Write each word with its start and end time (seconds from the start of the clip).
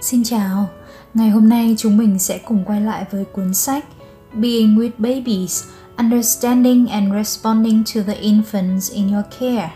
Xin 0.00 0.24
chào, 0.24 0.68
ngày 1.14 1.30
hôm 1.30 1.48
nay 1.48 1.74
chúng 1.78 1.96
mình 1.96 2.18
sẽ 2.18 2.38
cùng 2.38 2.64
quay 2.64 2.80
lại 2.80 3.04
với 3.10 3.24
cuốn 3.24 3.54
sách 3.54 3.84
Being 4.32 4.76
with 4.76 4.90
Babies, 4.98 5.64
Understanding 5.96 6.86
and 6.86 7.12
Responding 7.12 7.84
to 7.94 8.00
the 8.06 8.20
Infants 8.20 8.94
in 8.94 9.12
Your 9.12 9.24
Care. 9.40 9.70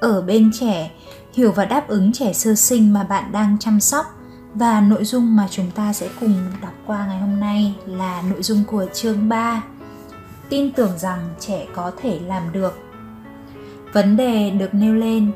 Ở 0.00 0.22
bên 0.22 0.50
trẻ, 0.60 0.90
hiểu 1.34 1.52
và 1.52 1.64
đáp 1.64 1.88
ứng 1.88 2.12
trẻ 2.12 2.32
sơ 2.32 2.54
sinh 2.54 2.92
mà 2.92 3.04
bạn 3.04 3.32
đang 3.32 3.56
chăm 3.60 3.80
sóc 3.80 4.06
và 4.54 4.80
nội 4.80 5.04
dung 5.04 5.36
mà 5.36 5.48
chúng 5.50 5.70
ta 5.70 5.92
sẽ 5.92 6.08
cùng 6.20 6.34
đọc 6.62 6.74
qua 6.86 7.06
ngày 7.06 7.18
hôm 7.18 7.40
nay 7.40 7.74
là 7.86 8.22
nội 8.30 8.42
dung 8.42 8.64
của 8.64 8.86
chương 8.94 9.28
3. 9.28 9.62
Tin 10.48 10.72
tưởng 10.72 10.98
rằng 10.98 11.34
trẻ 11.40 11.66
có 11.74 11.92
thể 12.02 12.20
làm 12.26 12.52
được. 12.52 12.78
Vấn 13.92 14.16
đề 14.16 14.50
được 14.50 14.74
nêu 14.74 14.94
lên 14.94 15.32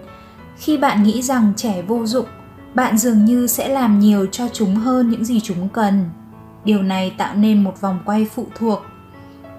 khi 0.57 0.77
bạn 0.77 1.03
nghĩ 1.03 1.23
rằng 1.23 1.53
trẻ 1.57 1.83
vô 1.83 2.07
dụng 2.07 2.27
bạn 2.75 2.99
dường 2.99 3.25
như 3.25 3.47
sẽ 3.47 3.69
làm 3.69 3.99
nhiều 3.99 4.27
cho 4.27 4.49
chúng 4.53 4.75
hơn 4.75 5.11
những 5.11 5.25
gì 5.25 5.41
chúng 5.41 5.69
cần. 5.69 6.11
Điều 6.65 6.83
này 6.83 7.15
tạo 7.19 7.35
nên 7.35 7.65
một 7.65 7.81
vòng 7.81 7.99
quay 8.05 8.27
phụ 8.35 8.47
thuộc. 8.55 8.83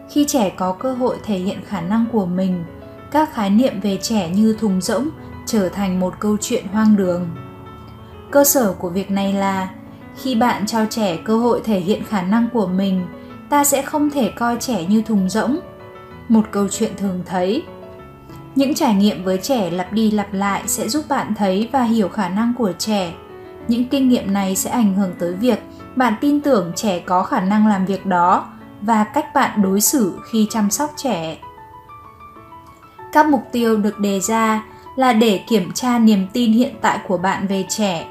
Khi 0.09 0.25
trẻ 0.27 0.49
có 0.49 0.73
cơ 0.73 0.93
hội 0.93 1.17
thể 1.23 1.37
hiện 1.37 1.59
khả 1.65 1.81
năng 1.81 2.05
của 2.11 2.25
mình, 2.25 2.63
các 3.11 3.33
khái 3.33 3.49
niệm 3.49 3.79
về 3.79 3.97
trẻ 4.01 4.29
như 4.29 4.55
thùng 4.59 4.81
rỗng 4.81 5.09
trở 5.45 5.69
thành 5.69 5.99
một 5.99 6.13
câu 6.19 6.37
chuyện 6.41 6.67
hoang 6.67 6.95
đường. 6.95 7.29
Cơ 8.31 8.43
sở 8.43 8.73
của 8.73 8.89
việc 8.89 9.11
này 9.11 9.33
là, 9.33 9.69
khi 10.21 10.35
bạn 10.35 10.65
cho 10.65 10.85
trẻ 10.89 11.17
cơ 11.25 11.37
hội 11.37 11.61
thể 11.63 11.79
hiện 11.79 12.03
khả 12.03 12.21
năng 12.21 12.47
của 12.53 12.67
mình, 12.67 13.07
ta 13.49 13.63
sẽ 13.63 13.81
không 13.81 14.09
thể 14.09 14.31
coi 14.35 14.57
trẻ 14.59 14.85
như 14.85 15.01
thùng 15.01 15.29
rỗng. 15.29 15.59
Một 16.29 16.43
câu 16.51 16.67
chuyện 16.67 16.91
thường 16.97 17.23
thấy 17.25 17.63
những 18.55 18.73
trải 18.73 18.95
nghiệm 18.95 19.23
với 19.23 19.37
trẻ 19.37 19.69
lặp 19.71 19.93
đi 19.93 20.11
lặp 20.11 20.33
lại 20.33 20.63
sẽ 20.65 20.89
giúp 20.89 21.05
bạn 21.09 21.35
thấy 21.35 21.69
và 21.71 21.83
hiểu 21.83 22.09
khả 22.09 22.29
năng 22.29 22.53
của 22.57 22.71
trẻ. 22.77 23.13
Những 23.67 23.85
kinh 23.85 24.09
nghiệm 24.09 24.33
này 24.33 24.55
sẽ 24.55 24.69
ảnh 24.69 24.93
hưởng 24.93 25.11
tới 25.19 25.33
việc 25.33 25.63
bạn 25.95 26.13
tin 26.21 26.41
tưởng 26.41 26.71
trẻ 26.75 26.99
có 26.99 27.23
khả 27.23 27.41
năng 27.41 27.67
làm 27.67 27.85
việc 27.85 28.05
đó 28.05 28.45
và 28.81 29.03
cách 29.03 29.33
bạn 29.33 29.61
đối 29.61 29.81
xử 29.81 30.19
khi 30.31 30.47
chăm 30.49 30.69
sóc 30.69 30.93
trẻ. 30.97 31.37
Các 33.13 33.25
mục 33.25 33.41
tiêu 33.51 33.77
được 33.77 33.99
đề 33.99 34.19
ra 34.19 34.63
là 34.95 35.13
để 35.13 35.43
kiểm 35.49 35.71
tra 35.73 35.99
niềm 35.99 36.27
tin 36.33 36.51
hiện 36.51 36.75
tại 36.81 36.99
của 37.07 37.17
bạn 37.17 37.47
về 37.47 37.65
trẻ, 37.69 38.07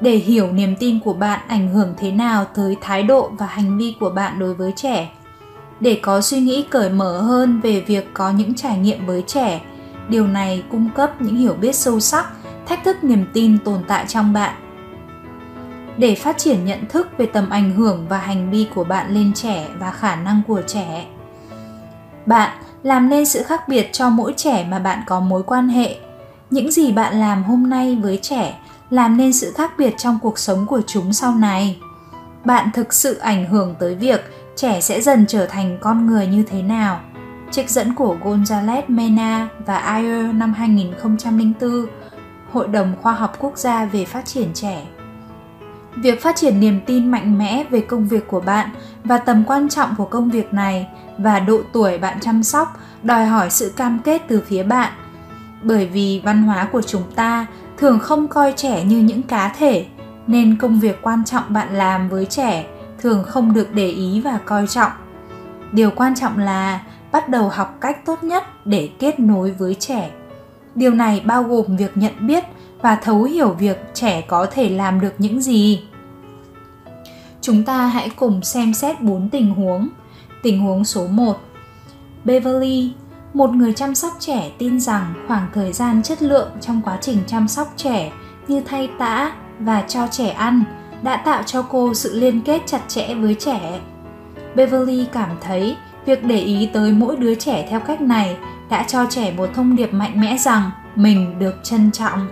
để 0.00 0.16
hiểu 0.16 0.52
niềm 0.52 0.76
tin 0.76 1.00
của 1.00 1.12
bạn 1.12 1.40
ảnh 1.48 1.68
hưởng 1.68 1.94
thế 1.98 2.12
nào 2.12 2.44
tới 2.44 2.76
thái 2.80 3.02
độ 3.02 3.30
và 3.38 3.46
hành 3.46 3.78
vi 3.78 3.94
của 4.00 4.10
bạn 4.10 4.38
đối 4.38 4.54
với 4.54 4.72
trẻ, 4.76 5.10
để 5.80 6.00
có 6.02 6.20
suy 6.20 6.40
nghĩ 6.40 6.64
cởi 6.70 6.90
mở 6.90 7.20
hơn 7.20 7.60
về 7.60 7.80
việc 7.80 8.14
có 8.14 8.30
những 8.30 8.54
trải 8.54 8.78
nghiệm 8.78 9.06
với 9.06 9.22
trẻ 9.26 9.60
điều 10.08 10.26
này 10.26 10.64
cung 10.70 10.90
cấp 10.94 11.22
những 11.22 11.36
hiểu 11.36 11.54
biết 11.54 11.76
sâu 11.76 12.00
sắc, 12.00 12.26
thách 12.66 12.84
thức 12.84 13.04
niềm 13.04 13.26
tin 13.32 13.58
tồn 13.58 13.84
tại 13.88 14.04
trong 14.08 14.32
bạn. 14.32 14.54
Để 15.96 16.14
phát 16.14 16.38
triển 16.38 16.64
nhận 16.64 16.86
thức 16.88 17.08
về 17.18 17.26
tầm 17.26 17.50
ảnh 17.50 17.72
hưởng 17.72 18.06
và 18.08 18.18
hành 18.18 18.50
vi 18.50 18.66
của 18.74 18.84
bạn 18.84 19.14
lên 19.14 19.32
trẻ 19.34 19.66
và 19.78 19.90
khả 19.90 20.16
năng 20.16 20.42
của 20.48 20.62
trẻ, 20.66 21.06
bạn 22.26 22.58
làm 22.82 23.08
nên 23.08 23.26
sự 23.26 23.42
khác 23.42 23.68
biệt 23.68 23.88
cho 23.92 24.08
mỗi 24.08 24.34
trẻ 24.36 24.66
mà 24.70 24.78
bạn 24.78 24.98
có 25.06 25.20
mối 25.20 25.42
quan 25.42 25.68
hệ. 25.68 25.96
Những 26.50 26.72
gì 26.72 26.92
bạn 26.92 27.20
làm 27.20 27.44
hôm 27.44 27.70
nay 27.70 27.98
với 28.02 28.18
trẻ 28.22 28.58
làm 28.90 29.16
nên 29.16 29.32
sự 29.32 29.52
khác 29.56 29.72
biệt 29.78 29.94
trong 29.98 30.18
cuộc 30.22 30.38
sống 30.38 30.66
của 30.66 30.80
chúng 30.86 31.12
sau 31.12 31.34
này. 31.34 31.78
Bạn 32.44 32.70
thực 32.74 32.92
sự 32.92 33.18
ảnh 33.18 33.46
hưởng 33.46 33.74
tới 33.78 33.94
việc 33.94 34.20
trẻ 34.56 34.80
sẽ 34.80 35.00
dần 35.00 35.24
trở 35.28 35.46
thành 35.46 35.78
con 35.80 36.06
người 36.06 36.26
như 36.26 36.42
thế 36.42 36.62
nào 36.62 37.00
trích 37.54 37.70
dẫn 37.70 37.94
của 37.94 38.16
Gonzalez 38.24 38.82
Mena 38.88 39.48
và 39.66 39.76
Ayer 39.76 40.34
năm 40.34 40.54
2004, 40.54 41.86
Hội 42.52 42.68
đồng 42.68 42.92
Khoa 43.02 43.12
học 43.12 43.36
Quốc 43.38 43.58
gia 43.58 43.84
về 43.84 44.04
Phát 44.04 44.26
triển 44.26 44.48
Trẻ. 44.54 44.86
Việc 45.96 46.22
phát 46.22 46.36
triển 46.36 46.60
niềm 46.60 46.80
tin 46.86 47.10
mạnh 47.10 47.38
mẽ 47.38 47.64
về 47.70 47.80
công 47.80 48.08
việc 48.08 48.28
của 48.28 48.40
bạn 48.40 48.70
và 49.04 49.18
tầm 49.18 49.44
quan 49.46 49.68
trọng 49.68 49.94
của 49.96 50.04
công 50.04 50.30
việc 50.30 50.54
này 50.54 50.88
và 51.18 51.40
độ 51.40 51.60
tuổi 51.72 51.98
bạn 51.98 52.20
chăm 52.20 52.42
sóc 52.42 52.80
đòi 53.02 53.26
hỏi 53.26 53.50
sự 53.50 53.72
cam 53.76 53.98
kết 54.04 54.22
từ 54.28 54.42
phía 54.46 54.62
bạn. 54.62 54.92
Bởi 55.62 55.86
vì 55.86 56.22
văn 56.24 56.42
hóa 56.42 56.68
của 56.72 56.82
chúng 56.82 57.12
ta 57.14 57.46
thường 57.78 57.98
không 57.98 58.28
coi 58.28 58.52
trẻ 58.56 58.84
như 58.84 58.98
những 58.98 59.22
cá 59.22 59.48
thể, 59.48 59.86
nên 60.26 60.56
công 60.58 60.80
việc 60.80 61.02
quan 61.02 61.24
trọng 61.24 61.44
bạn 61.48 61.74
làm 61.74 62.08
với 62.08 62.24
trẻ 62.24 62.66
thường 62.98 63.24
không 63.24 63.54
được 63.54 63.72
để 63.72 63.88
ý 63.88 64.20
và 64.20 64.38
coi 64.44 64.66
trọng. 64.66 64.92
Điều 65.72 65.90
quan 65.90 66.14
trọng 66.14 66.38
là 66.38 66.80
bắt 67.14 67.28
đầu 67.28 67.48
học 67.48 67.78
cách 67.80 68.04
tốt 68.04 68.24
nhất 68.24 68.44
để 68.64 68.88
kết 68.98 69.20
nối 69.20 69.50
với 69.50 69.74
trẻ. 69.74 70.10
Điều 70.74 70.90
này 70.90 71.22
bao 71.24 71.42
gồm 71.42 71.76
việc 71.76 71.96
nhận 71.96 72.26
biết 72.26 72.44
và 72.82 72.96
thấu 72.96 73.22
hiểu 73.22 73.48
việc 73.48 73.78
trẻ 73.94 74.20
có 74.20 74.46
thể 74.46 74.68
làm 74.68 75.00
được 75.00 75.14
những 75.18 75.40
gì. 75.40 75.82
Chúng 77.40 77.64
ta 77.64 77.86
hãy 77.86 78.10
cùng 78.16 78.42
xem 78.42 78.74
xét 78.74 79.00
bốn 79.00 79.28
tình 79.28 79.54
huống. 79.54 79.88
Tình 80.42 80.60
huống 80.60 80.84
số 80.84 81.06
1 81.06 81.36
Beverly, 82.24 82.92
một 83.34 83.50
người 83.50 83.72
chăm 83.72 83.94
sóc 83.94 84.12
trẻ 84.18 84.50
tin 84.58 84.80
rằng 84.80 85.14
khoảng 85.28 85.46
thời 85.54 85.72
gian 85.72 86.02
chất 86.02 86.22
lượng 86.22 86.50
trong 86.60 86.80
quá 86.84 86.98
trình 87.00 87.18
chăm 87.26 87.48
sóc 87.48 87.72
trẻ 87.76 88.12
như 88.48 88.62
thay 88.66 88.90
tã 88.98 89.32
và 89.58 89.84
cho 89.88 90.08
trẻ 90.10 90.28
ăn 90.28 90.64
đã 91.02 91.16
tạo 91.16 91.42
cho 91.42 91.62
cô 91.62 91.94
sự 91.94 92.20
liên 92.20 92.40
kết 92.40 92.62
chặt 92.66 92.80
chẽ 92.88 93.14
với 93.14 93.34
trẻ. 93.34 93.80
Beverly 94.54 95.06
cảm 95.12 95.30
thấy 95.40 95.76
việc 96.06 96.24
để 96.24 96.38
ý 96.38 96.68
tới 96.72 96.92
mỗi 96.92 97.16
đứa 97.16 97.34
trẻ 97.34 97.66
theo 97.70 97.80
cách 97.80 98.00
này 98.00 98.36
đã 98.70 98.84
cho 98.88 99.06
trẻ 99.10 99.32
một 99.36 99.50
thông 99.54 99.76
điệp 99.76 99.92
mạnh 99.94 100.20
mẽ 100.20 100.36
rằng 100.38 100.70
mình 100.96 101.38
được 101.38 101.54
trân 101.62 101.90
trọng. 101.90 102.28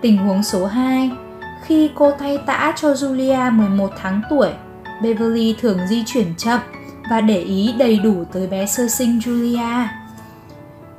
Tình 0.00 0.16
huống 0.16 0.42
số 0.42 0.66
2 0.66 1.10
Khi 1.64 1.90
cô 1.94 2.12
thay 2.18 2.38
tã 2.38 2.72
cho 2.76 2.92
Julia 2.92 3.52
11 3.52 3.90
tháng 3.98 4.22
tuổi, 4.30 4.48
Beverly 5.02 5.56
thường 5.60 5.78
di 5.88 6.02
chuyển 6.06 6.34
chậm 6.36 6.60
và 7.10 7.20
để 7.20 7.38
ý 7.38 7.74
đầy 7.78 7.98
đủ 7.98 8.24
tới 8.32 8.46
bé 8.46 8.66
sơ 8.66 8.88
sinh 8.88 9.18
Julia. 9.18 9.86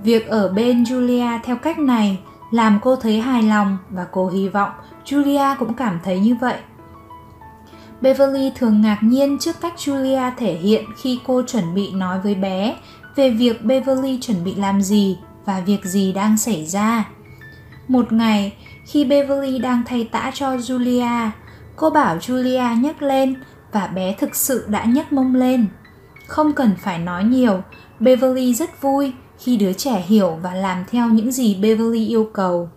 Việc 0.04 0.28
ở 0.28 0.50
bên 0.50 0.84
Julia 0.84 1.40
theo 1.44 1.56
cách 1.56 1.80
này 1.80 2.20
làm 2.52 2.80
cô 2.82 2.96
thấy 2.96 3.22
hài 3.22 3.44
lòng 3.44 3.78
và 3.90 4.06
cô 4.12 4.30
hy 4.30 4.50
vọng 4.50 4.70
Julia 5.06 5.56
cũng 5.60 5.74
cảm 5.74 6.00
thấy 6.04 6.20
như 6.20 6.36
vậy. 6.42 6.56
Beverly 8.02 8.52
thường 8.56 8.82
ngạc 8.82 8.98
nhiên 9.02 9.38
trước 9.40 9.56
cách 9.62 9.74
Julia 9.78 10.32
thể 10.38 10.54
hiện 10.54 10.86
khi 10.98 11.20
cô 11.26 11.42
chuẩn 11.48 11.76
bị 11.76 11.92
nói 11.92 12.20
với 12.20 12.36
bé 12.36 12.76
về 13.16 13.30
việc 13.30 13.66
Beverly 13.66 14.20
chuẩn 14.22 14.44
bị 14.44 14.56
làm 14.56 14.82
gì 14.82 15.18
và 15.46 15.60
việc 15.60 15.86
gì 15.86 16.14
đang 16.14 16.38
xảy 16.38 16.66
ra. 16.66 17.10
Một 17.88 18.12
ngày, 18.14 18.54
khi 18.86 19.06
Beverly 19.06 19.60
đang 19.60 19.84
thay 19.86 20.10
tã 20.12 20.32
cho 20.34 20.56
Julia, 20.56 21.30
cô 21.76 21.90
bảo 21.90 22.18
Julia 22.18 22.82
nhấc 22.82 23.02
lên 23.02 23.36
và 23.72 23.88
bé 23.88 24.16
thực 24.20 24.36
sự 24.36 24.66
đã 24.68 24.86
nhấc 24.86 25.14
mông 25.14 25.36
lên. 25.36 25.68
Không 26.28 26.54
cần 26.54 26.72
phải 26.80 27.00
nói 27.00 27.24
nhiều, 27.24 27.62
Beverly 28.00 28.54
rất 28.54 28.82
vui 28.82 29.14
khi 29.40 29.58
đứa 29.58 29.74
trẻ 29.74 30.04
hiểu 30.08 30.40
và 30.42 30.54
làm 30.54 30.84
theo 30.92 31.10
những 31.10 31.32
gì 31.32 31.56
Beverly 31.56 32.08
yêu 32.08 32.30
cầu. 32.34 32.70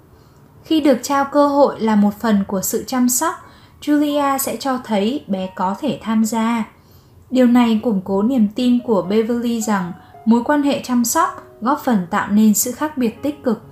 Khi 0.65 0.81
được 0.81 0.99
trao 1.03 1.25
cơ 1.33 1.49
hội 1.49 1.81
là 1.81 1.97
một 1.97 2.15
phần 2.21 2.45
của 2.49 2.61
sự 2.63 2.85
chăm 2.87 3.09
sóc, 3.09 3.35
Julia 3.83 4.39
sẽ 4.39 4.57
cho 4.57 4.79
thấy 4.85 5.25
bé 5.27 5.49
có 5.57 5.77
thể 5.81 5.99
tham 6.03 6.25
gia. 6.25 6.65
Điều 7.31 7.47
này 7.47 7.81
củng 7.83 8.01
cố 8.05 8.23
niềm 8.23 8.49
tin 8.55 8.79
của 8.81 9.03
Beverly 9.03 9.61
rằng 9.61 9.93
mối 10.25 10.45
quan 10.45 10.63
hệ 10.63 10.81
chăm 10.85 11.05
sóc 11.05 11.45
góp 11.61 11.81
phần 11.85 12.07
tạo 12.11 12.29
nên 12.31 12.55
sự 12.55 12.73
khác 12.73 12.99
biệt 12.99 13.23
tích 13.23 13.43
cực. 13.43 13.63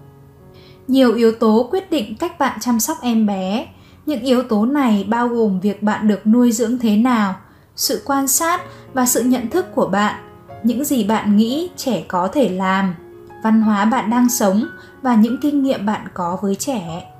Nhiều 0.88 1.14
yếu 1.14 1.32
tố 1.32 1.68
quyết 1.70 1.90
định 1.90 2.16
cách 2.16 2.38
bạn 2.38 2.58
chăm 2.60 2.80
sóc 2.80 2.98
em 3.02 3.26
bé. 3.26 3.66
Những 4.06 4.20
yếu 4.20 4.42
tố 4.42 4.66
này 4.66 5.04
bao 5.08 5.28
gồm 5.28 5.60
việc 5.60 5.82
bạn 5.82 6.08
được 6.08 6.26
nuôi 6.26 6.52
dưỡng 6.52 6.78
thế 6.78 6.96
nào, 6.96 7.34
sự 7.76 8.02
quan 8.04 8.28
sát 8.28 8.62
và 8.94 9.06
sự 9.06 9.22
nhận 9.22 9.50
thức 9.50 9.66
của 9.74 9.86
bạn, 9.86 10.14
những 10.62 10.84
gì 10.84 11.04
bạn 11.04 11.36
nghĩ 11.36 11.70
trẻ 11.76 12.04
có 12.08 12.28
thể 12.28 12.48
làm, 12.48 12.94
văn 13.42 13.62
hóa 13.62 13.84
bạn 13.84 14.10
đang 14.10 14.28
sống 14.28 14.64
và 15.02 15.14
những 15.14 15.36
kinh 15.42 15.62
nghiệm 15.62 15.86
bạn 15.86 16.08
có 16.14 16.38
với 16.42 16.54
trẻ. 16.54 17.12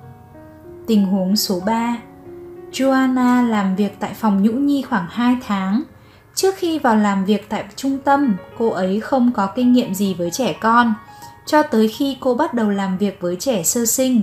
Tình 0.87 1.05
huống 1.05 1.35
số 1.35 1.59
3 1.65 1.97
Joanna 2.71 3.49
làm 3.49 3.75
việc 3.75 3.99
tại 3.99 4.13
phòng 4.13 4.43
nhũ 4.43 4.51
nhi 4.51 4.81
khoảng 4.81 5.07
2 5.09 5.37
tháng. 5.47 5.83
Trước 6.35 6.55
khi 6.57 6.79
vào 6.79 6.95
làm 6.95 7.25
việc 7.25 7.49
tại 7.49 7.65
trung 7.75 7.97
tâm, 7.97 8.37
cô 8.57 8.69
ấy 8.69 8.99
không 8.99 9.31
có 9.31 9.47
kinh 9.55 9.73
nghiệm 9.73 9.93
gì 9.93 10.13
với 10.13 10.31
trẻ 10.31 10.55
con, 10.61 10.93
cho 11.45 11.63
tới 11.63 11.87
khi 11.87 12.17
cô 12.19 12.33
bắt 12.33 12.53
đầu 12.53 12.69
làm 12.69 12.97
việc 12.97 13.17
với 13.21 13.35
trẻ 13.35 13.63
sơ 13.63 13.85
sinh. 13.85 14.21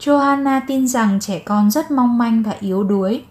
Johanna 0.00 0.60
tin 0.66 0.88
rằng 0.88 1.20
trẻ 1.20 1.38
con 1.38 1.70
rất 1.70 1.90
mong 1.90 2.18
manh 2.18 2.42
và 2.42 2.54
yếu 2.60 2.84
đuối. 2.84 3.22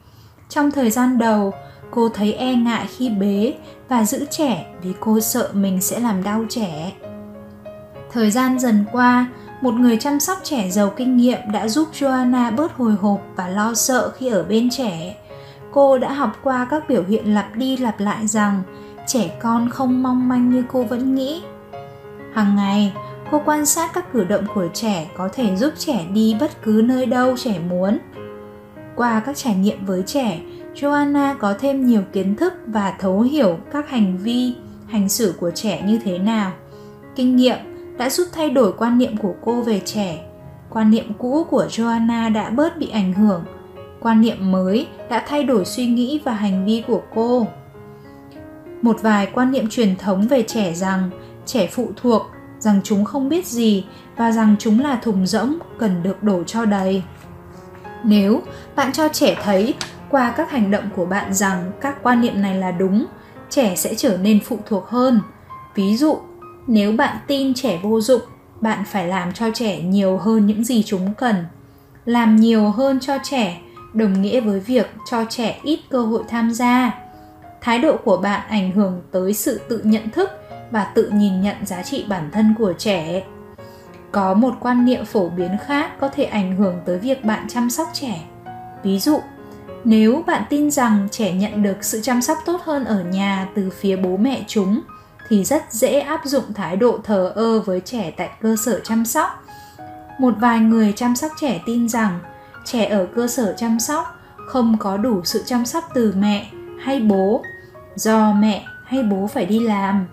Trong 0.49 0.71
thời 0.71 0.91
gian 0.91 1.17
đầu, 1.17 1.53
cô 1.91 2.09
thấy 2.09 2.33
e 2.33 2.53
ngại 2.53 2.87
khi 2.97 3.09
bế 3.09 3.53
và 3.89 4.05
giữ 4.05 4.25
trẻ 4.29 4.65
vì 4.83 4.93
cô 4.99 5.19
sợ 5.19 5.49
mình 5.53 5.81
sẽ 5.81 5.99
làm 5.99 6.23
đau 6.23 6.45
trẻ. 6.49 6.93
Thời 8.11 8.31
gian 8.31 8.59
dần 8.59 8.85
qua, 8.91 9.27
một 9.61 9.73
người 9.73 9.97
chăm 9.97 10.19
sóc 10.19 10.37
trẻ 10.43 10.69
giàu 10.69 10.93
kinh 10.97 11.17
nghiệm 11.17 11.39
đã 11.53 11.67
giúp 11.67 11.87
Joanna 11.93 12.55
bớt 12.55 12.73
hồi 12.73 12.93
hộp 12.93 13.21
và 13.35 13.47
lo 13.47 13.73
sợ 13.73 14.11
khi 14.17 14.27
ở 14.27 14.43
bên 14.43 14.69
trẻ. 14.69 15.15
Cô 15.71 15.97
đã 15.97 16.13
học 16.13 16.39
qua 16.43 16.67
các 16.69 16.89
biểu 16.89 17.03
hiện 17.03 17.33
lặp 17.33 17.55
đi 17.55 17.77
lặp 17.77 17.99
lại 17.99 18.27
rằng 18.27 18.63
trẻ 19.07 19.37
con 19.41 19.69
không 19.69 20.03
mong 20.03 20.27
manh 20.27 20.49
như 20.49 20.63
cô 20.71 20.83
vẫn 20.83 21.15
nghĩ. 21.15 21.41
Hàng 22.33 22.55
ngày, 22.55 22.93
cô 23.31 23.41
quan 23.45 23.65
sát 23.65 23.93
các 23.93 24.13
cử 24.13 24.23
động 24.23 24.43
của 24.55 24.67
trẻ 24.73 25.09
có 25.17 25.29
thể 25.33 25.55
giúp 25.55 25.73
trẻ 25.77 26.05
đi 26.13 26.35
bất 26.39 26.63
cứ 26.63 26.81
nơi 26.85 27.05
đâu 27.05 27.37
trẻ 27.37 27.59
muốn. 27.69 27.97
qua 28.95 29.19
các 29.25 29.37
trải 29.37 29.55
nghiệm 29.55 29.85
với 29.85 30.03
trẻ, 30.05 30.39
Joanna 30.75 31.35
có 31.37 31.53
thêm 31.59 31.85
nhiều 31.85 32.01
kiến 32.13 32.35
thức 32.35 32.53
và 32.67 32.93
thấu 32.99 33.21
hiểu 33.21 33.57
các 33.71 33.89
hành 33.89 34.17
vi, 34.17 34.55
hành 34.87 35.09
xử 35.09 35.35
của 35.39 35.51
trẻ 35.51 35.83
như 35.85 35.99
thế 36.03 36.17
nào. 36.17 36.51
Kinh 37.15 37.35
nghiệm 37.35 37.57
đã 37.97 38.09
giúp 38.09 38.27
thay 38.31 38.49
đổi 38.49 38.73
quan 38.77 38.97
niệm 38.97 39.17
của 39.17 39.33
cô 39.45 39.61
về 39.61 39.81
trẻ. 39.85 40.23
Quan 40.69 40.91
niệm 40.91 41.13
cũ 41.17 41.45
của 41.49 41.65
Joanna 41.69 42.33
đã 42.33 42.49
bớt 42.49 42.77
bị 42.77 42.89
ảnh 42.89 43.13
hưởng. 43.13 43.45
Quan 43.99 44.21
niệm 44.21 44.51
mới 44.51 44.87
đã 45.09 45.23
thay 45.27 45.43
đổi 45.43 45.65
suy 45.65 45.85
nghĩ 45.85 46.21
và 46.25 46.33
hành 46.33 46.65
vi 46.65 46.83
của 46.87 47.01
cô. 47.15 47.47
Một 48.81 49.01
vài 49.01 49.27
quan 49.33 49.51
niệm 49.51 49.69
truyền 49.69 49.95
thống 49.95 50.27
về 50.27 50.43
trẻ 50.43 50.73
rằng 50.73 51.09
trẻ 51.45 51.67
phụ 51.71 51.91
thuộc, 51.95 52.21
rằng 52.59 52.79
chúng 52.83 53.05
không 53.05 53.29
biết 53.29 53.47
gì 53.47 53.85
và 54.15 54.31
rằng 54.31 54.55
chúng 54.59 54.79
là 54.79 54.95
thùng 54.95 55.27
rỗng 55.27 55.57
cần 55.79 56.03
được 56.03 56.23
đổ 56.23 56.43
cho 56.43 56.65
đầy. 56.65 57.03
Nếu 58.03 58.41
bạn 58.75 58.91
cho 58.93 59.07
trẻ 59.07 59.35
thấy 59.43 59.73
qua 60.09 60.33
các 60.37 60.51
hành 60.51 60.71
động 60.71 60.89
của 60.95 61.05
bạn 61.05 61.33
rằng 61.33 61.71
các 61.81 62.03
quan 62.03 62.21
niệm 62.21 62.41
này 62.41 62.55
là 62.55 62.71
đúng, 62.71 63.05
trẻ 63.49 63.75
sẽ 63.75 63.95
trở 63.95 64.17
nên 64.17 64.39
phụ 64.39 64.59
thuộc 64.65 64.87
hơn. 64.87 65.21
Ví 65.75 65.97
dụ, 65.97 66.17
nếu 66.67 66.91
bạn 66.91 67.17
tin 67.27 67.53
trẻ 67.53 67.79
vô 67.83 68.01
dụng, 68.01 68.21
bạn 68.61 68.83
phải 68.85 69.07
làm 69.07 69.33
cho 69.33 69.49
trẻ 69.53 69.81
nhiều 69.81 70.17
hơn 70.17 70.45
những 70.45 70.63
gì 70.63 70.83
chúng 70.83 71.13
cần. 71.13 71.35
Làm 72.05 72.35
nhiều 72.35 72.69
hơn 72.69 72.99
cho 72.99 73.17
trẻ 73.23 73.61
đồng 73.93 74.21
nghĩa 74.21 74.41
với 74.41 74.59
việc 74.59 74.91
cho 75.11 75.25
trẻ 75.29 75.59
ít 75.63 75.79
cơ 75.89 76.01
hội 76.01 76.23
tham 76.29 76.53
gia. 76.53 76.91
Thái 77.61 77.79
độ 77.79 77.97
của 77.97 78.17
bạn 78.17 78.47
ảnh 78.49 78.71
hưởng 78.71 79.01
tới 79.11 79.33
sự 79.33 79.61
tự 79.69 79.81
nhận 79.83 80.09
thức 80.09 80.29
và 80.71 80.83
tự 80.83 81.09
nhìn 81.09 81.41
nhận 81.41 81.55
giá 81.65 81.83
trị 81.83 82.05
bản 82.09 82.29
thân 82.31 82.55
của 82.57 82.73
trẻ 82.77 83.23
có 84.11 84.33
một 84.33 84.53
quan 84.59 84.85
niệm 84.85 85.05
phổ 85.05 85.29
biến 85.29 85.57
khác 85.65 85.99
có 85.99 86.09
thể 86.09 86.23
ảnh 86.23 86.55
hưởng 86.55 86.75
tới 86.85 86.99
việc 86.99 87.23
bạn 87.23 87.45
chăm 87.49 87.69
sóc 87.69 87.87
trẻ 87.93 88.21
ví 88.83 88.99
dụ 88.99 89.19
nếu 89.83 90.23
bạn 90.27 90.43
tin 90.49 90.71
rằng 90.71 91.07
trẻ 91.11 91.33
nhận 91.33 91.63
được 91.63 91.77
sự 91.81 91.99
chăm 92.03 92.21
sóc 92.21 92.37
tốt 92.45 92.61
hơn 92.63 92.85
ở 92.85 93.03
nhà 93.03 93.47
từ 93.55 93.69
phía 93.69 93.95
bố 93.95 94.17
mẹ 94.17 94.43
chúng 94.47 94.81
thì 95.29 95.43
rất 95.43 95.73
dễ 95.73 95.99
áp 95.99 96.21
dụng 96.25 96.53
thái 96.53 96.75
độ 96.75 96.99
thờ 97.03 97.31
ơ 97.35 97.59
với 97.59 97.79
trẻ 97.79 98.11
tại 98.17 98.29
cơ 98.41 98.55
sở 98.55 98.79
chăm 98.83 99.05
sóc. 99.05 99.43
Một 100.19 100.33
vài 100.39 100.59
người 100.59 100.93
chăm 100.95 101.15
sóc 101.15 101.31
trẻ 101.39 101.61
tin 101.65 101.89
rằng 101.89 102.19
trẻ 102.65 102.85
ở 102.85 103.07
cơ 103.15 103.27
sở 103.27 103.53
chăm 103.57 103.79
sóc 103.79 104.15
không 104.47 104.77
có 104.79 104.97
đủ 104.97 105.21
sự 105.23 105.43
chăm 105.45 105.65
sóc 105.65 105.83
từ 105.93 106.13
mẹ 106.17 106.51
hay 106.79 106.99
bố, 106.99 107.43
do 107.95 108.33
mẹ 108.33 108.65
hay 108.85 109.03
bố 109.03 109.27
phải 109.27 109.45
đi 109.45 109.59
làm. 109.59 110.07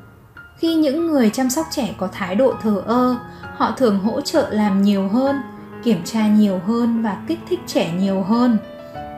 Khi 0.59 0.75
những 0.75 1.07
người 1.07 1.31
chăm 1.31 1.51
sóc 1.51 1.67
trẻ 1.71 1.95
có 1.99 2.09
thái 2.13 2.35
độ 2.35 2.55
thờ 2.63 2.83
ơ, 2.87 3.17
họ 3.57 3.73
thường 3.77 4.01
hỗ 4.01 4.21
trợ 4.21 4.49
làm 4.51 4.83
nhiều 4.83 5.09
hơn, 5.09 5.37
kiểm 5.83 6.05
tra 6.05 6.27
nhiều 6.27 6.61
hơn 6.67 7.03
và 7.03 7.17
kích 7.27 7.39
thích 7.49 7.61
trẻ 7.67 7.93
nhiều 7.99 8.23
hơn. 8.23 8.59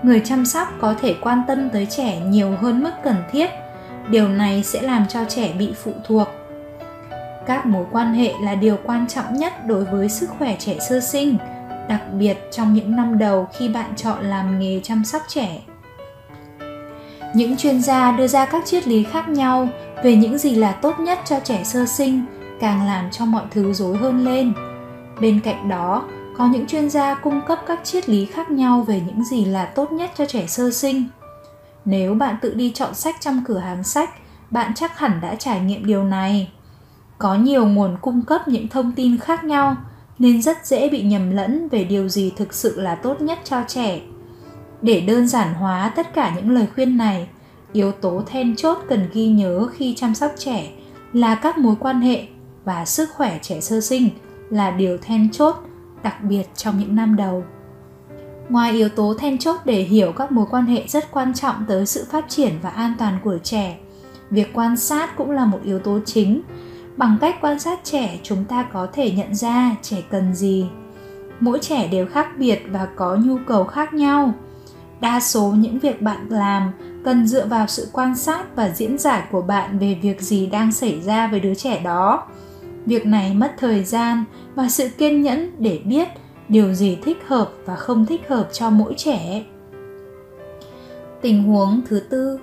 Người 0.02 0.22
chăm 0.24 0.46
sóc 0.46 0.68
có 0.80 0.94
thể 1.00 1.16
quan 1.20 1.42
tâm 1.48 1.70
tới 1.70 1.86
trẻ 1.96 2.20
nhiều 2.20 2.56
hơn 2.60 2.82
mức 2.82 2.92
cần 3.04 3.16
thiết 3.32 3.50
điều 4.10 4.28
này 4.28 4.62
sẽ 4.62 4.82
làm 4.82 5.06
cho 5.08 5.20
trẻ 5.28 5.52
bị 5.58 5.72
phụ 5.84 5.92
thuộc. 6.06 6.28
Các 7.46 7.66
mối 7.66 7.84
quan 7.92 8.14
hệ 8.14 8.32
là 8.42 8.54
điều 8.54 8.76
quan 8.84 9.06
trọng 9.08 9.34
nhất 9.34 9.66
đối 9.66 9.84
với 9.84 10.08
sức 10.08 10.30
khỏe 10.38 10.56
trẻ 10.58 10.76
sơ 10.88 11.00
sinh, 11.00 11.36
đặc 11.88 12.02
biệt 12.12 12.36
trong 12.52 12.74
những 12.74 12.96
năm 12.96 13.18
đầu 13.18 13.48
khi 13.58 13.68
bạn 13.68 13.90
chọn 13.96 14.24
làm 14.24 14.58
nghề 14.58 14.80
chăm 14.82 15.04
sóc 15.04 15.22
trẻ. 15.28 15.58
Những 17.34 17.56
chuyên 17.56 17.82
gia 17.82 18.12
đưa 18.12 18.26
ra 18.26 18.46
các 18.46 18.66
triết 18.66 18.88
lý 18.88 19.04
khác 19.04 19.28
nhau 19.28 19.68
về 20.04 20.16
những 20.16 20.38
gì 20.38 20.54
là 20.54 20.72
tốt 20.72 21.00
nhất 21.00 21.18
cho 21.24 21.40
trẻ 21.44 21.64
sơ 21.64 21.86
sinh 21.86 22.24
càng 22.60 22.86
làm 22.86 23.10
cho 23.10 23.24
mọi 23.24 23.44
thứ 23.50 23.72
rối 23.72 23.96
hơn 23.96 24.24
lên. 24.24 24.52
Bên 25.20 25.40
cạnh 25.40 25.68
đó, 25.68 26.04
có 26.38 26.46
những 26.46 26.66
chuyên 26.66 26.90
gia 26.90 27.14
cung 27.14 27.40
cấp 27.46 27.58
các 27.66 27.80
triết 27.84 28.08
lý 28.08 28.26
khác 28.26 28.50
nhau 28.50 28.84
về 28.88 29.00
những 29.06 29.24
gì 29.24 29.44
là 29.44 29.64
tốt 29.64 29.92
nhất 29.92 30.10
cho 30.16 30.26
trẻ 30.26 30.46
sơ 30.46 30.70
sinh 30.70 31.04
nếu 31.86 32.14
bạn 32.14 32.36
tự 32.42 32.54
đi 32.54 32.72
chọn 32.74 32.94
sách 32.94 33.16
trong 33.20 33.42
cửa 33.46 33.58
hàng 33.58 33.84
sách, 33.84 34.10
bạn 34.50 34.72
chắc 34.74 34.98
hẳn 34.98 35.20
đã 35.20 35.34
trải 35.34 35.60
nghiệm 35.60 35.86
điều 35.86 36.04
này. 36.04 36.52
Có 37.18 37.34
nhiều 37.34 37.66
nguồn 37.66 37.96
cung 38.00 38.22
cấp 38.22 38.48
những 38.48 38.68
thông 38.68 38.92
tin 38.92 39.18
khác 39.18 39.44
nhau, 39.44 39.76
nên 40.18 40.42
rất 40.42 40.66
dễ 40.66 40.88
bị 40.88 41.02
nhầm 41.02 41.30
lẫn 41.30 41.68
về 41.68 41.84
điều 41.84 42.08
gì 42.08 42.32
thực 42.36 42.54
sự 42.54 42.80
là 42.80 42.94
tốt 42.94 43.20
nhất 43.20 43.38
cho 43.44 43.62
trẻ. 43.68 44.00
Để 44.82 45.00
đơn 45.00 45.28
giản 45.28 45.54
hóa 45.54 45.92
tất 45.96 46.14
cả 46.14 46.32
những 46.36 46.50
lời 46.50 46.66
khuyên 46.74 46.96
này, 46.96 47.28
yếu 47.72 47.92
tố 47.92 48.22
then 48.26 48.56
chốt 48.56 48.78
cần 48.88 49.08
ghi 49.12 49.28
nhớ 49.28 49.68
khi 49.72 49.94
chăm 49.94 50.14
sóc 50.14 50.32
trẻ 50.38 50.70
là 51.12 51.34
các 51.34 51.58
mối 51.58 51.74
quan 51.80 52.00
hệ 52.00 52.26
và 52.64 52.84
sức 52.84 53.10
khỏe 53.14 53.38
trẻ 53.42 53.60
sơ 53.60 53.80
sinh 53.80 54.08
là 54.50 54.70
điều 54.70 54.98
then 54.98 55.30
chốt, 55.32 55.54
đặc 56.02 56.22
biệt 56.22 56.44
trong 56.56 56.78
những 56.78 56.96
năm 56.96 57.16
đầu 57.16 57.44
ngoài 58.48 58.72
yếu 58.72 58.88
tố 58.88 59.14
then 59.14 59.38
chốt 59.38 59.56
để 59.64 59.82
hiểu 59.82 60.12
các 60.12 60.32
mối 60.32 60.46
quan 60.50 60.66
hệ 60.66 60.84
rất 60.86 61.10
quan 61.10 61.34
trọng 61.34 61.64
tới 61.68 61.86
sự 61.86 62.04
phát 62.10 62.28
triển 62.28 62.52
và 62.62 62.70
an 62.70 62.94
toàn 62.98 63.18
của 63.24 63.38
trẻ, 63.42 63.78
việc 64.30 64.50
quan 64.54 64.76
sát 64.76 65.16
cũng 65.16 65.30
là 65.30 65.44
một 65.44 65.60
yếu 65.64 65.78
tố 65.78 65.98
chính. 66.04 66.42
Bằng 66.96 67.16
cách 67.20 67.36
quan 67.40 67.58
sát 67.58 67.80
trẻ, 67.84 68.18
chúng 68.22 68.44
ta 68.44 68.62
có 68.72 68.86
thể 68.92 69.10
nhận 69.10 69.34
ra 69.34 69.76
trẻ 69.82 69.96
cần 70.10 70.34
gì. 70.34 70.66
Mỗi 71.40 71.58
trẻ 71.58 71.88
đều 71.88 72.06
khác 72.06 72.28
biệt 72.38 72.62
và 72.70 72.88
có 72.96 73.16
nhu 73.16 73.38
cầu 73.46 73.64
khác 73.64 73.94
nhau. 73.94 74.32
Đa 75.00 75.20
số 75.20 75.50
những 75.58 75.78
việc 75.78 76.02
bạn 76.02 76.26
làm 76.28 76.72
cần 77.04 77.26
dựa 77.26 77.46
vào 77.46 77.66
sự 77.66 77.88
quan 77.92 78.16
sát 78.16 78.56
và 78.56 78.68
diễn 78.68 78.98
giải 78.98 79.22
của 79.30 79.42
bạn 79.42 79.78
về 79.78 79.98
việc 80.02 80.20
gì 80.20 80.46
đang 80.46 80.72
xảy 80.72 81.00
ra 81.00 81.26
với 81.26 81.40
đứa 81.40 81.54
trẻ 81.54 81.80
đó. 81.80 82.26
Việc 82.86 83.06
này 83.06 83.34
mất 83.34 83.54
thời 83.58 83.84
gian 83.84 84.24
và 84.54 84.68
sự 84.68 84.88
kiên 84.88 85.22
nhẫn 85.22 85.52
để 85.58 85.80
biết 85.84 86.08
điều 86.48 86.74
gì 86.74 86.98
thích 87.02 87.18
hợp 87.26 87.50
và 87.64 87.76
không 87.76 88.06
thích 88.06 88.28
hợp 88.28 88.48
cho 88.52 88.70
mỗi 88.70 88.94
trẻ 88.96 89.44
tình 91.20 91.42
huống 91.42 91.80
thứ 91.88 92.00
tư 92.00 92.38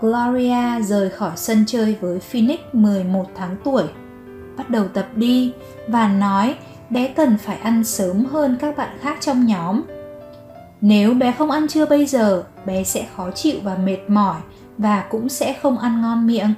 Gloria 0.00 0.82
rời 0.82 1.10
khỏi 1.10 1.32
sân 1.36 1.64
chơi 1.66 1.96
với 2.00 2.20
Phoenix 2.20 2.60
11 2.72 3.26
tháng 3.34 3.56
tuổi 3.64 3.84
bắt 4.56 4.70
đầu 4.70 4.88
tập 4.88 5.08
đi 5.14 5.52
và 5.88 6.08
nói 6.08 6.54
bé 6.90 7.08
cần 7.16 7.38
phải 7.38 7.56
ăn 7.56 7.84
sớm 7.84 8.24
hơn 8.24 8.56
các 8.60 8.76
bạn 8.76 8.98
khác 9.00 9.16
trong 9.20 9.46
nhóm 9.46 9.82
nếu 10.80 11.14
bé 11.14 11.32
không 11.38 11.50
ăn 11.50 11.68
trưa 11.68 11.86
bây 11.86 12.06
giờ, 12.06 12.44
bé 12.66 12.84
sẽ 12.84 13.06
khó 13.16 13.30
chịu 13.30 13.56
và 13.62 13.76
mệt 13.76 13.98
mỏi 14.08 14.40
và 14.78 15.04
cũng 15.10 15.28
sẽ 15.28 15.56
không 15.62 15.78
ăn 15.78 16.02
ngon 16.02 16.26
miệng. 16.26 16.54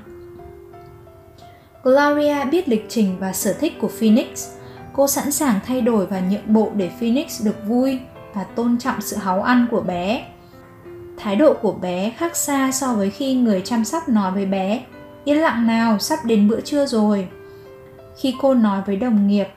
Gloria 1.82 2.44
biết 2.50 2.68
lịch 2.68 2.86
trình 2.88 3.16
và 3.20 3.32
sở 3.32 3.52
thích 3.52 3.72
của 3.80 3.88
Phoenix. 3.88 4.48
Cô 4.92 5.06
sẵn 5.06 5.32
sàng 5.32 5.60
thay 5.66 5.80
đổi 5.80 6.06
và 6.06 6.20
nhượng 6.20 6.54
bộ 6.54 6.70
để 6.74 6.90
Phoenix 7.00 7.44
được 7.44 7.56
vui 7.66 7.98
và 8.34 8.44
tôn 8.44 8.78
trọng 8.78 9.00
sự 9.00 9.16
háu 9.16 9.42
ăn 9.42 9.66
của 9.70 9.80
bé. 9.80 10.24
Thái 11.18 11.36
độ 11.36 11.54
của 11.54 11.72
bé 11.72 12.12
khác 12.16 12.36
xa 12.36 12.70
so 12.72 12.94
với 12.94 13.10
khi 13.10 13.34
người 13.34 13.60
chăm 13.64 13.84
sóc 13.84 14.08
nói 14.08 14.32
với 14.32 14.46
bé 14.46 14.82
Yên 15.24 15.36
lặng 15.36 15.66
nào, 15.66 15.98
sắp 15.98 16.18
đến 16.24 16.48
bữa 16.48 16.60
trưa 16.60 16.86
rồi. 16.86 17.28
Khi 18.16 18.34
cô 18.40 18.54
nói 18.54 18.82
với 18.86 18.96
đồng 18.96 19.26
nghiệp, 19.26 19.48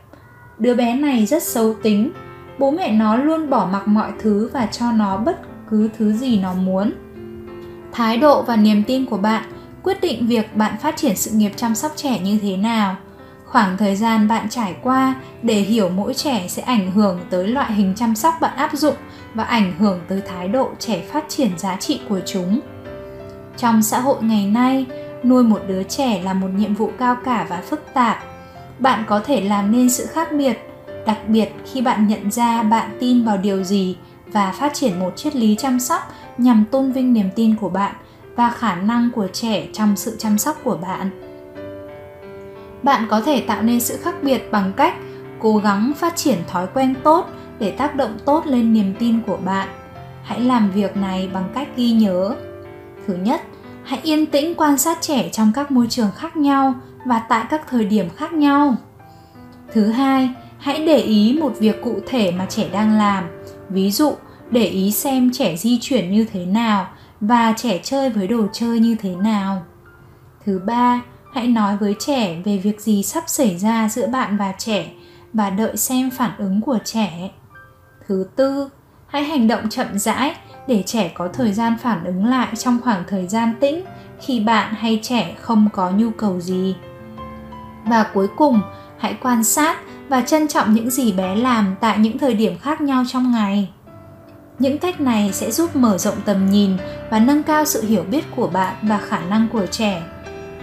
đứa 0.57 0.75
bé 0.75 0.95
này 0.95 1.25
rất 1.25 1.43
xấu 1.43 1.73
tính 1.73 2.11
bố 2.59 2.71
mẹ 2.71 2.91
nó 2.91 3.15
luôn 3.15 3.49
bỏ 3.49 3.69
mặc 3.71 3.87
mọi 3.87 4.11
thứ 4.19 4.49
và 4.53 4.65
cho 4.65 4.91
nó 4.91 5.17
bất 5.17 5.41
cứ 5.69 5.89
thứ 5.97 6.13
gì 6.13 6.39
nó 6.39 6.53
muốn 6.53 6.91
thái 7.91 8.17
độ 8.17 8.41
và 8.41 8.55
niềm 8.55 8.83
tin 8.87 9.05
của 9.05 9.17
bạn 9.17 9.43
quyết 9.83 10.01
định 10.01 10.27
việc 10.27 10.55
bạn 10.55 10.77
phát 10.81 10.97
triển 10.97 11.15
sự 11.15 11.31
nghiệp 11.31 11.51
chăm 11.55 11.75
sóc 11.75 11.91
trẻ 11.95 12.19
như 12.19 12.39
thế 12.41 12.57
nào 12.57 12.95
khoảng 13.53 13.77
thời 13.77 13.95
gian 13.95 14.27
bạn 14.27 14.49
trải 14.49 14.75
qua 14.83 15.15
để 15.41 15.55
hiểu 15.55 15.89
mỗi 15.89 16.13
trẻ 16.13 16.47
sẽ 16.47 16.61
ảnh 16.61 16.91
hưởng 16.91 17.19
tới 17.29 17.47
loại 17.47 17.73
hình 17.73 17.93
chăm 17.95 18.15
sóc 18.15 18.33
bạn 18.41 18.55
áp 18.55 18.73
dụng 18.73 18.95
và 19.33 19.43
ảnh 19.43 19.73
hưởng 19.79 19.99
tới 20.07 20.21
thái 20.27 20.47
độ 20.47 20.69
trẻ 20.79 21.03
phát 21.11 21.25
triển 21.29 21.57
giá 21.57 21.75
trị 21.75 22.01
của 22.09 22.19
chúng. 22.25 22.59
Trong 23.57 23.83
xã 23.83 23.99
hội 23.99 24.15
ngày 24.21 24.47
nay, 24.47 24.85
nuôi 25.23 25.43
một 25.43 25.61
đứa 25.67 25.83
trẻ 25.83 26.21
là 26.23 26.33
một 26.33 26.47
nhiệm 26.55 26.75
vụ 26.75 26.91
cao 26.99 27.15
cả 27.25 27.45
và 27.49 27.61
phức 27.69 27.93
tạp. 27.93 28.23
Bạn 28.79 29.03
có 29.07 29.19
thể 29.19 29.41
làm 29.41 29.71
nên 29.71 29.89
sự 29.89 30.05
khác 30.05 30.27
biệt, 30.37 30.57
đặc 31.05 31.19
biệt 31.27 31.49
khi 31.71 31.81
bạn 31.81 32.07
nhận 32.07 32.31
ra 32.31 32.63
bạn 32.63 32.97
tin 32.99 33.25
vào 33.25 33.37
điều 33.37 33.63
gì 33.63 33.97
và 34.27 34.51
phát 34.51 34.73
triển 34.73 34.99
một 34.99 35.13
triết 35.15 35.35
lý 35.35 35.55
chăm 35.59 35.79
sóc 35.79 36.01
nhằm 36.37 36.65
tôn 36.71 36.91
vinh 36.91 37.13
niềm 37.13 37.29
tin 37.35 37.55
của 37.55 37.69
bạn 37.69 37.95
và 38.35 38.49
khả 38.49 38.75
năng 38.75 39.09
của 39.15 39.27
trẻ 39.33 39.67
trong 39.73 39.95
sự 39.95 40.15
chăm 40.19 40.37
sóc 40.37 40.57
của 40.63 40.77
bạn 40.77 41.32
bạn 42.83 43.07
có 43.09 43.21
thể 43.21 43.41
tạo 43.41 43.61
nên 43.61 43.79
sự 43.79 43.97
khác 43.97 44.15
biệt 44.23 44.51
bằng 44.51 44.73
cách 44.77 44.93
cố 45.39 45.57
gắng 45.57 45.93
phát 45.97 46.15
triển 46.15 46.37
thói 46.47 46.67
quen 46.73 46.95
tốt 47.03 47.29
để 47.59 47.71
tác 47.71 47.95
động 47.95 48.17
tốt 48.25 48.47
lên 48.47 48.73
niềm 48.73 48.93
tin 48.99 49.21
của 49.27 49.37
bạn. 49.37 49.67
Hãy 50.23 50.39
làm 50.39 50.71
việc 50.71 50.97
này 50.97 51.29
bằng 51.33 51.49
cách 51.55 51.67
ghi 51.75 51.91
nhớ. 51.91 52.35
Thứ 53.07 53.15
nhất, 53.15 53.41
hãy 53.83 53.99
yên 54.03 54.25
tĩnh 54.25 54.55
quan 54.55 54.77
sát 54.77 55.01
trẻ 55.01 55.29
trong 55.29 55.51
các 55.55 55.71
môi 55.71 55.87
trường 55.89 56.11
khác 56.15 56.37
nhau 56.37 56.73
và 57.05 57.19
tại 57.29 57.45
các 57.49 57.67
thời 57.69 57.85
điểm 57.85 58.09
khác 58.15 58.33
nhau. 58.33 58.75
Thứ 59.73 59.87
hai, 59.87 60.29
hãy 60.57 60.85
để 60.85 60.97
ý 60.97 61.37
một 61.41 61.53
việc 61.59 61.81
cụ 61.81 61.99
thể 62.07 62.31
mà 62.31 62.45
trẻ 62.45 62.69
đang 62.71 62.97
làm. 62.97 63.23
Ví 63.69 63.91
dụ, 63.91 64.13
để 64.49 64.65
ý 64.65 64.91
xem 64.91 65.31
trẻ 65.33 65.55
di 65.55 65.79
chuyển 65.81 66.11
như 66.11 66.25
thế 66.33 66.45
nào 66.45 66.87
và 67.21 67.53
trẻ 67.57 67.79
chơi 67.83 68.09
với 68.09 68.27
đồ 68.27 68.47
chơi 68.53 68.79
như 68.79 68.95
thế 68.95 69.15
nào. 69.15 69.63
Thứ 70.45 70.61
ba 70.65 71.01
hãy 71.33 71.47
nói 71.47 71.77
với 71.77 71.95
trẻ 71.99 72.35
về 72.45 72.57
việc 72.57 72.81
gì 72.81 73.03
sắp 73.03 73.23
xảy 73.27 73.57
ra 73.57 73.89
giữa 73.89 74.07
bạn 74.07 74.37
và 74.37 74.53
trẻ 74.57 74.85
và 75.33 75.49
đợi 75.49 75.77
xem 75.77 76.09
phản 76.09 76.31
ứng 76.37 76.61
của 76.61 76.77
trẻ. 76.85 77.29
Thứ 78.07 78.27
tư, 78.35 78.69
hãy 79.07 79.23
hành 79.23 79.47
động 79.47 79.69
chậm 79.69 79.99
rãi 79.99 80.35
để 80.67 80.83
trẻ 80.85 81.11
có 81.13 81.27
thời 81.27 81.53
gian 81.53 81.77
phản 81.81 82.03
ứng 82.03 82.25
lại 82.25 82.55
trong 82.55 82.79
khoảng 82.83 83.03
thời 83.07 83.27
gian 83.27 83.53
tĩnh 83.59 83.85
khi 84.21 84.39
bạn 84.39 84.73
hay 84.73 84.99
trẻ 85.03 85.35
không 85.41 85.69
có 85.73 85.91
nhu 85.91 86.09
cầu 86.09 86.41
gì. 86.41 86.75
Và 87.85 88.03
cuối 88.13 88.27
cùng, 88.37 88.61
hãy 88.97 89.17
quan 89.21 89.43
sát 89.43 89.77
và 90.09 90.21
trân 90.21 90.47
trọng 90.47 90.73
những 90.73 90.89
gì 90.89 91.11
bé 91.11 91.35
làm 91.35 91.75
tại 91.81 91.97
những 91.99 92.17
thời 92.17 92.33
điểm 92.33 92.57
khác 92.57 92.81
nhau 92.81 93.03
trong 93.07 93.31
ngày. 93.31 93.69
Những 94.59 94.77
cách 94.77 95.01
này 95.01 95.33
sẽ 95.33 95.51
giúp 95.51 95.75
mở 95.75 95.97
rộng 95.97 96.21
tầm 96.25 96.49
nhìn 96.49 96.77
và 97.09 97.19
nâng 97.19 97.43
cao 97.43 97.65
sự 97.65 97.83
hiểu 97.83 98.03
biết 98.03 98.23
của 98.35 98.47
bạn 98.47 98.75
và 98.81 98.97
khả 98.97 99.19
năng 99.19 99.47
của 99.47 99.65
trẻ 99.65 100.03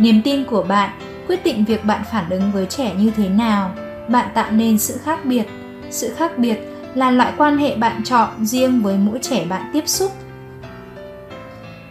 niềm 0.00 0.22
tin 0.22 0.44
của 0.44 0.62
bạn, 0.62 0.90
quyết 1.26 1.44
định 1.44 1.64
việc 1.64 1.84
bạn 1.84 2.02
phản 2.12 2.30
ứng 2.30 2.52
với 2.52 2.66
trẻ 2.66 2.94
như 2.98 3.10
thế 3.16 3.28
nào. 3.28 3.74
Bạn 4.08 4.28
tạo 4.34 4.50
nên 4.50 4.78
sự 4.78 4.98
khác 5.04 5.24
biệt. 5.24 5.44
Sự 5.90 6.14
khác 6.16 6.38
biệt 6.38 6.58
là 6.94 7.10
loại 7.10 7.32
quan 7.36 7.58
hệ 7.58 7.76
bạn 7.76 8.04
chọn 8.04 8.28
riêng 8.46 8.82
với 8.82 8.96
mỗi 8.98 9.18
trẻ 9.22 9.44
bạn 9.44 9.70
tiếp 9.72 9.88
xúc. 9.88 10.12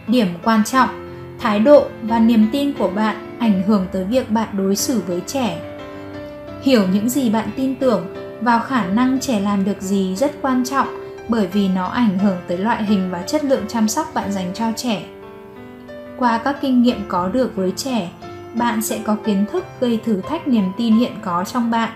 Điểm 0.06 0.28
quan 0.44 0.64
trọng, 0.64 0.88
thái 1.38 1.60
độ 1.60 1.86
và 2.02 2.18
niềm 2.18 2.46
tin 2.52 2.72
của 2.72 2.88
bạn 2.88 3.36
ảnh 3.38 3.62
hưởng 3.62 3.86
tới 3.92 4.04
việc 4.04 4.30
bạn 4.30 4.48
đối 4.52 4.76
xử 4.76 5.02
với 5.06 5.20
trẻ. 5.26 5.60
Hiểu 6.62 6.82
những 6.92 7.08
gì 7.08 7.30
bạn 7.30 7.48
tin 7.56 7.74
tưởng 7.74 8.14
vào 8.40 8.60
khả 8.60 8.86
năng 8.86 9.20
trẻ 9.20 9.40
làm 9.40 9.64
được 9.64 9.80
gì 9.80 10.16
rất 10.16 10.32
quan 10.42 10.64
trọng 10.64 10.88
bởi 11.28 11.46
vì 11.46 11.68
nó 11.68 11.86
ảnh 11.86 12.18
hưởng 12.18 12.36
tới 12.48 12.58
loại 12.58 12.84
hình 12.84 13.10
và 13.10 13.22
chất 13.22 13.44
lượng 13.44 13.64
chăm 13.68 13.88
sóc 13.88 14.10
bạn 14.14 14.32
dành 14.32 14.50
cho 14.54 14.66
trẻ 14.76 15.02
qua 16.20 16.38
các 16.38 16.56
kinh 16.60 16.82
nghiệm 16.82 17.04
có 17.08 17.28
được 17.28 17.56
với 17.56 17.72
trẻ, 17.76 18.10
bạn 18.54 18.82
sẽ 18.82 19.00
có 19.04 19.16
kiến 19.24 19.46
thức 19.52 19.64
gây 19.80 20.00
thử 20.04 20.20
thách 20.20 20.48
niềm 20.48 20.64
tin 20.78 20.96
hiện 20.96 21.12
có 21.22 21.44
trong 21.44 21.70
bạn. 21.70 21.90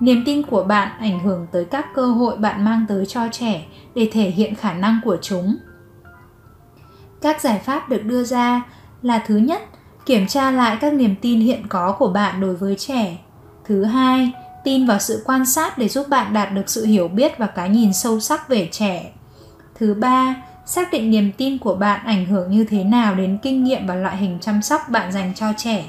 Niềm 0.00 0.22
tin 0.26 0.42
của 0.42 0.64
bạn 0.64 0.88
ảnh 0.98 1.20
hưởng 1.20 1.46
tới 1.52 1.64
các 1.64 1.94
cơ 1.94 2.06
hội 2.06 2.36
bạn 2.36 2.64
mang 2.64 2.84
tới 2.88 3.06
cho 3.06 3.28
trẻ 3.32 3.64
để 3.94 4.10
thể 4.12 4.30
hiện 4.30 4.54
khả 4.54 4.72
năng 4.74 5.00
của 5.04 5.16
chúng. 5.22 5.56
Các 7.22 7.40
giải 7.40 7.58
pháp 7.58 7.88
được 7.88 8.04
đưa 8.04 8.24
ra 8.24 8.62
là 9.02 9.24
thứ 9.26 9.36
nhất, 9.36 9.62
kiểm 10.06 10.26
tra 10.26 10.50
lại 10.50 10.78
các 10.80 10.92
niềm 10.92 11.14
tin 11.20 11.40
hiện 11.40 11.68
có 11.68 11.96
của 11.98 12.08
bạn 12.08 12.40
đối 12.40 12.56
với 12.56 12.76
trẻ. 12.78 13.18
Thứ 13.64 13.84
hai, 13.84 14.32
tin 14.64 14.86
vào 14.86 14.98
sự 14.98 15.22
quan 15.26 15.46
sát 15.46 15.78
để 15.78 15.88
giúp 15.88 16.08
bạn 16.08 16.32
đạt 16.32 16.52
được 16.52 16.70
sự 16.70 16.84
hiểu 16.84 17.08
biết 17.08 17.38
và 17.38 17.46
cái 17.46 17.68
nhìn 17.68 17.92
sâu 17.92 18.20
sắc 18.20 18.48
về 18.48 18.68
trẻ. 18.72 19.12
Thứ 19.74 19.94
ba 19.94 20.36
xác 20.66 20.92
định 20.92 21.10
niềm 21.10 21.32
tin 21.36 21.58
của 21.58 21.74
bạn 21.74 22.06
ảnh 22.06 22.26
hưởng 22.26 22.50
như 22.50 22.64
thế 22.64 22.84
nào 22.84 23.14
đến 23.14 23.38
kinh 23.42 23.64
nghiệm 23.64 23.86
và 23.86 23.94
loại 23.94 24.16
hình 24.16 24.38
chăm 24.40 24.62
sóc 24.62 24.80
bạn 24.88 25.12
dành 25.12 25.32
cho 25.34 25.46
trẻ? 25.56 25.84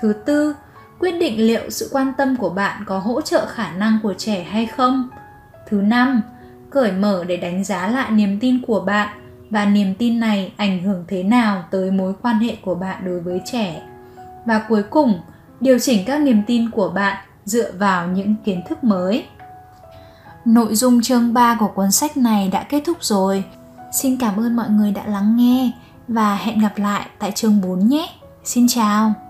Thứ 0.00 0.12
tư, 0.12 0.54
quyết 0.98 1.12
định 1.12 1.46
liệu 1.46 1.70
sự 1.70 1.88
quan 1.92 2.12
tâm 2.18 2.36
của 2.36 2.50
bạn 2.50 2.84
có 2.86 2.98
hỗ 2.98 3.20
trợ 3.20 3.46
khả 3.46 3.72
năng 3.72 3.98
của 4.02 4.14
trẻ 4.18 4.42
hay 4.42 4.66
không? 4.66 5.08
Thứ 5.68 5.80
năm, 5.80 6.22
cởi 6.70 6.92
mở 6.92 7.24
để 7.24 7.36
đánh 7.36 7.64
giá 7.64 7.88
lại 7.88 8.10
niềm 8.10 8.38
tin 8.40 8.62
của 8.66 8.80
bạn 8.80 9.08
và 9.50 9.64
niềm 9.64 9.94
tin 9.94 10.20
này 10.20 10.52
ảnh 10.56 10.82
hưởng 10.82 11.04
thế 11.08 11.22
nào 11.22 11.64
tới 11.70 11.90
mối 11.90 12.14
quan 12.22 12.38
hệ 12.38 12.56
của 12.62 12.74
bạn 12.74 13.04
đối 13.04 13.20
với 13.20 13.40
trẻ? 13.44 13.82
Và 14.46 14.58
cuối 14.68 14.82
cùng, 14.82 15.20
điều 15.60 15.78
chỉnh 15.78 16.04
các 16.06 16.20
niềm 16.20 16.42
tin 16.46 16.70
của 16.70 16.88
bạn 16.88 17.16
dựa 17.44 17.72
vào 17.72 18.08
những 18.08 18.34
kiến 18.44 18.62
thức 18.68 18.84
mới. 18.84 19.24
Nội 20.44 20.74
dung 20.74 21.02
chương 21.02 21.34
3 21.34 21.56
của 21.60 21.68
cuốn 21.68 21.90
sách 21.90 22.16
này 22.16 22.48
đã 22.48 22.62
kết 22.62 22.82
thúc 22.86 22.96
rồi 23.00 23.44
xin 23.92 24.16
cảm 24.16 24.36
ơn 24.36 24.56
mọi 24.56 24.70
người 24.70 24.92
đã 24.92 25.06
lắng 25.06 25.36
nghe 25.36 25.70
và 26.08 26.36
hẹn 26.36 26.58
gặp 26.58 26.78
lại 26.78 27.06
tại 27.18 27.32
chương 27.32 27.60
4 27.60 27.88
nhé. 27.88 28.08
Xin 28.44 28.68
chào. 28.68 29.29